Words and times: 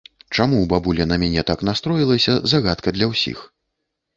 Чаму 0.37 0.61
бабуля 0.71 1.05
на 1.11 1.19
мяне 1.25 1.43
так 1.49 1.59
настроілася, 1.69 2.33
загадка 2.55 2.89
для 2.97 3.11
ўсіх. 3.13 3.45